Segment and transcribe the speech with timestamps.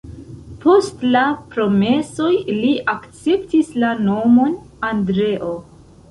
[0.61, 1.19] Post la
[1.49, 4.55] promesoj li akceptis la nomon
[4.89, 5.51] Andreo.